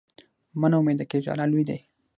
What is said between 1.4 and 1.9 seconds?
لوی دی.